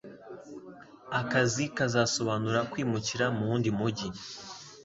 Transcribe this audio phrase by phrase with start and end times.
[1.19, 4.07] Akazi kazasobanura kwimukira mu wundi mujyi